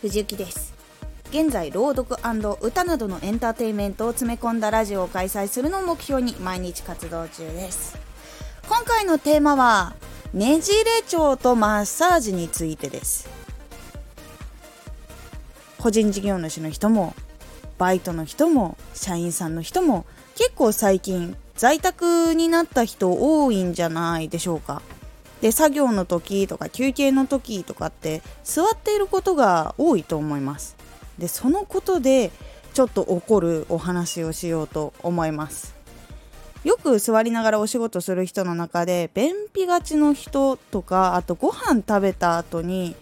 [0.00, 0.72] 藤幸です。
[1.28, 2.16] 現在朗読
[2.62, 7.98] 歌などのエンターテインメントを詰め込んだラジオを開催するのを目標に毎日活動中です。
[8.66, 9.94] 今回のテーマは
[10.32, 13.28] ねじれ腸とマッサージについてです。
[15.78, 17.14] 個人事業主の人も
[17.76, 23.10] バイトの人も社員さんの人も結構最近在宅になった人
[23.44, 24.80] 多いんじゃないでしょうか。
[25.40, 30.76] で作業の時とか休憩の時とかって座っていることが多いと思います。
[31.18, 32.30] でそのことで
[32.72, 35.74] ちょっと起こるお話をしようと思います。
[36.62, 42.94] よく座りながらお仕事する人の中で便秘がちの人とかあとご飯食べた後に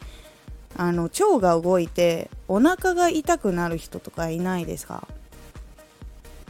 [0.76, 5.08] あの腸が動いてお腹が痛くなる人とかいないですか？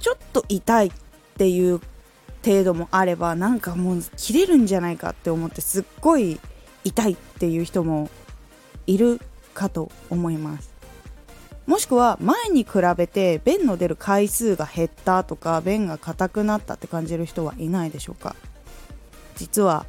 [0.01, 0.93] ちょっと痛いっ
[1.39, 1.81] ていう
[2.49, 6.41] 程度もあればなんかもう切れるんじゃないかって思ってすっごい
[6.83, 8.09] 痛いっていう人も
[8.87, 9.21] いる
[9.53, 10.73] かと思います
[11.67, 18.35] もしくは前に比べて便の出る回数が減ったとか便が硬くなったって感じる人はいないでしょうか
[19.37, 19.85] 実は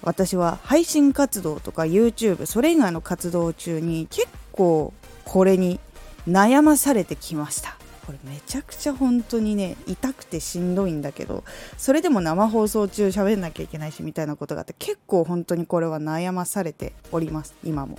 [0.00, 4.94] 私は配信活動とか YouTube それ以外の活動中に結構
[5.26, 5.78] これに
[6.26, 11.44] 悩まされてきましたこれめちゃくちゃ本当にね痛くてしんどいんだけど
[11.78, 17.98] それでも生放送中喋んなきゃいけないしみたいなことがあって結構本当にこれは悩まされております今も。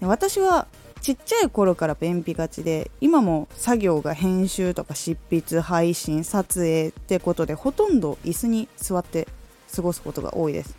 [0.00, 0.66] 私は
[1.00, 9.28] ちっちゃい頃から便秘がちで今も作業が編集とか執筆配信撮影ってことでほとんど椅子に座って
[9.74, 10.76] 過ごすことが多いです。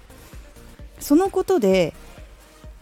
[0.99, 1.93] そのことで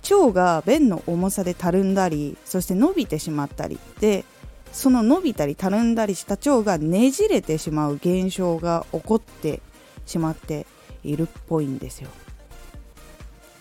[0.10, 4.26] 腸が便の重さでたるんだりそして伸びてしまったりで
[4.74, 9.62] その伸びたりたるんだりした腸がねじれてしまう現象が起こって
[10.06, 10.66] しまって
[11.04, 12.10] いるっぽいんですよ。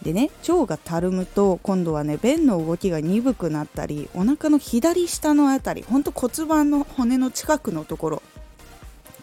[0.02, 8.22] でね腸がたるむと今度はね便の動きが鈍くなったりお腹の左下の辺りほんと骨盤の骨の近くのところ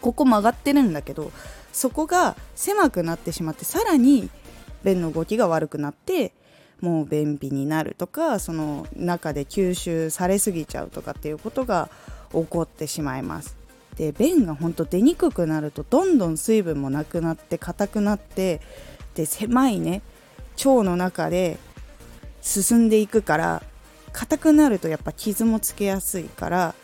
[0.00, 1.32] ここ曲がってるんだけど
[1.72, 4.30] そこが狭くなってしまってさらに
[4.82, 6.32] 便の動きが悪くなって
[6.80, 11.90] もう便秘になるとかその中で吸収されすぎちゃうとかっていうことが
[12.32, 13.56] 起こってしまいます。
[13.96, 18.60] で便がほんと出にくくなるとどんどん水分もなくなって硬くなって
[19.14, 20.00] で狭いね
[20.56, 21.58] 腸の中で
[22.40, 23.62] 進んでいくから
[24.12, 26.74] 硬くなるとやっぱ傷もつけやすいから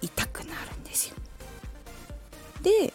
[0.00, 1.16] 痛くなるんですよ。
[2.62, 2.94] で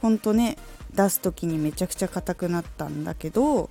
[0.00, 0.56] ほんとね
[0.94, 3.70] 出す時にめちゃくちゃ硬くなったんだけど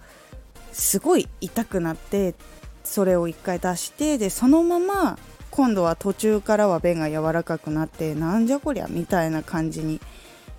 [0.78, 2.36] すごい痛くなって
[2.84, 5.18] それを1回出してでそのまま
[5.50, 10.00] 今度は途中からは便が柔らかくなってなんじゃこりゃみたいな感じに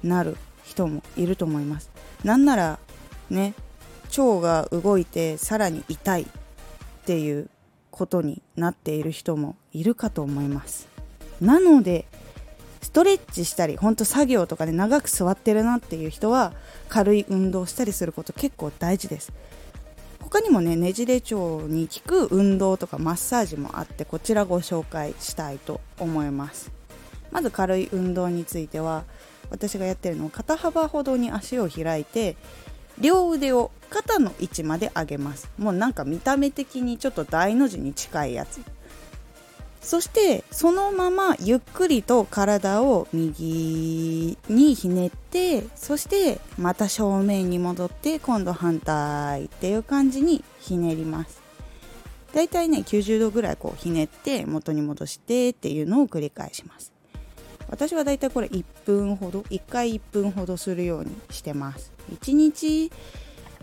[0.02, 1.90] なる人もいると思います。
[2.24, 2.78] なんなら
[3.30, 3.54] ね
[4.08, 6.26] 腸が動いてさらに痛いっ
[7.06, 7.48] ていう
[7.90, 10.88] ことになっている人もいるかと思います。
[11.40, 12.06] なので
[12.82, 16.52] ストレッチしたりほんと作業とかで長く座ってるなっていう人は
[16.88, 19.32] 軽い運動したりすること結構大事です。
[20.30, 21.34] 他にもねねじれ腸
[21.68, 26.70] に効く運動とかマッサージもあってこちらご紹介したいと思います。
[27.30, 29.04] まず軽い運動については
[29.48, 32.36] 私がやってるのは肩幅ほどに足を開いて
[32.98, 35.50] 両腕を肩の位置まで上げます。
[35.56, 38.60] もうなんか見た目的にちょっと大の字に近いやつ。
[39.80, 51.40] そしてそのままゆっくりと体を右にひねってそしてまた正面に戻って今度反対っていう感じにひねります。
[52.34, 56.92] だいたいね90度ぐらいこうひねって元に戻してっていうのを繰り返します。
[57.70, 61.92] 私はだいたいこれ1分ほど1回1分ほどするようにしてます。
[62.12, 62.90] 1日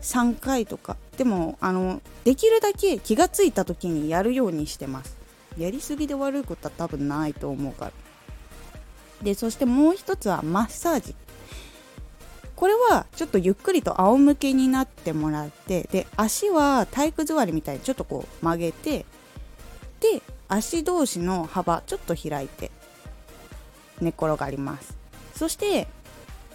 [0.01, 0.97] 3回とか。
[1.17, 5.24] でもあのできるだけ気がついた時にやるようにしてます。
[5.57, 7.91] やりすぎで悪いことは多分ないと思うから。
[9.23, 11.15] でそしてもう一つはマッサージ。
[12.55, 19.05] これはちょっとゆっくりと仰向けになってもらってで足は体育座りみたいにちょっとこう曲げて
[19.99, 22.71] で足同士の幅ちょっと開いて
[23.99, 24.95] 寝転がります。
[25.35, 25.87] そして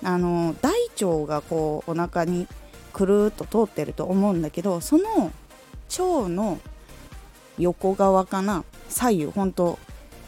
[0.02, 0.72] あの大
[1.02, 2.46] 腸がこうお腹に
[2.92, 5.30] くるっと通ってると思うんだけどその
[5.90, 6.58] 腸の
[7.60, 8.64] 横側かな？
[8.88, 9.78] 左右本当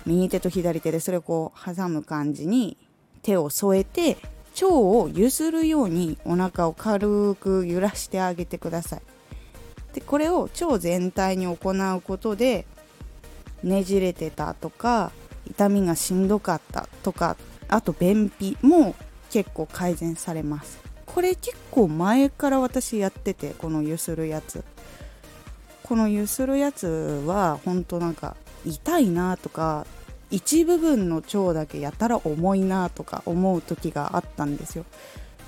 [0.06, 2.76] 右手と左手でそれをこう挟む感じに
[3.22, 4.18] 手を添えて
[4.54, 9.02] 腸をゆするようにお腹を軽く揺らしてあげてください。
[9.94, 11.54] でこれを腸全体に行
[11.96, 12.66] うことで
[13.62, 15.12] ねじれてたとか
[15.46, 17.36] 痛みがしんどかったとか
[17.68, 18.94] あと便秘も
[19.30, 20.80] 結構改善されます。
[21.06, 24.64] これ結構前から私やっててこのゆするやつ。
[25.84, 29.86] このゆするやつは本当なんか痛いなとか
[30.30, 34.84] 一部分の腸だけやたら重いなとか思う時があったんですよ。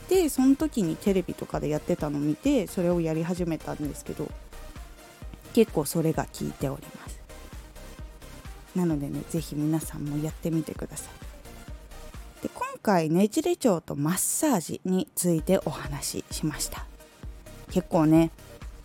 [0.09, 4.31] でその時にテレビとかでやってたのを見てそれをやり始めたんですけど
[5.55, 7.19] 結構それが効いております。
[8.77, 12.43] なのでね是非皆さんもやってみてください。
[12.43, 16.85] で今回ねじれ腸とマッサージについてお話ししました。
[17.71, 18.31] 結構ね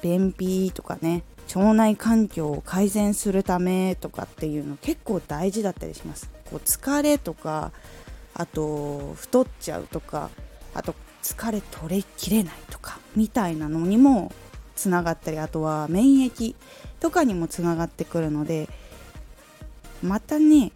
[0.02, 1.24] 便秘とかね
[1.56, 6.30] 腸内環境を改善するためとかっていうの結構大事だったりします。
[6.50, 7.72] こう疲れとか
[8.34, 10.30] あと太っちゃうとか
[10.74, 14.32] あと疲れ取れきれないとかみたいなのにも
[14.76, 16.56] つながったりあとは免疫
[17.00, 18.70] とかにもつながってくるので
[20.02, 20.72] またね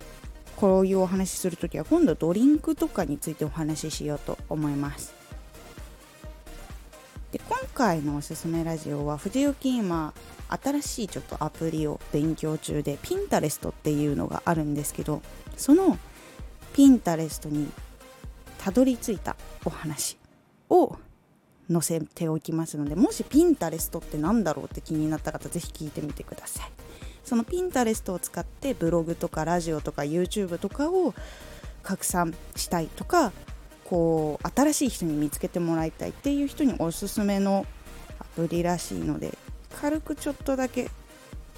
[0.57, 5.22] こういうお話しする時は今度ドリンクとかについてお話ししようと思います。
[7.73, 10.13] 回のおすすめラジオは藤幸今
[10.47, 15.23] 新しいちょっとアプリを勉強中でピンタレストっていうのがあるんですけど
[15.57, 15.97] その
[16.73, 17.71] ピンタレストに
[18.59, 19.35] たどり着いた
[19.65, 20.17] お話
[20.69, 20.95] を
[21.71, 26.71] 載せておきますのでもしピンタレストって何だろうって気になった方ぜひ聞いてみてください。
[27.23, 31.13] そのピンタレストを使ってブログとかラジオとか YouTube とかを
[31.81, 33.31] 拡散したいとか
[33.85, 37.65] こう新しい人に見つけてもらいたいっていう人におすすめの
[38.19, 39.37] アプリらしいので
[39.79, 40.89] 軽くちょっとだけ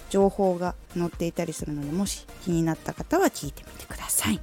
[0.09, 4.39] 情報が載っていたりするのでもし気になった方は聞いてみてください。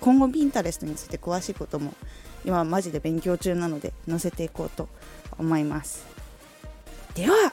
[0.00, 1.94] 今後ピンタレストについて詳しいことも
[2.44, 4.88] 今マジで勉強中なので載せていこうと
[5.38, 6.04] 思います。
[7.14, 7.52] では